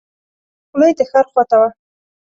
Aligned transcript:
خوله 0.69 0.85
یې 0.89 0.93
د 0.97 1.01
ښار 1.09 1.25
خواته 1.31 1.55
وه. 1.59 1.69